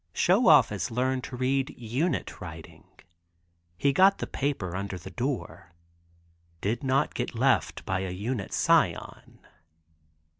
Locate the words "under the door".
4.75-5.73